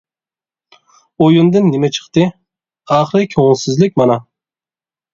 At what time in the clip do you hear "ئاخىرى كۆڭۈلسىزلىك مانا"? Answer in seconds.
2.97-4.21